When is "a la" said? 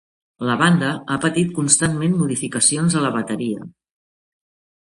3.03-3.15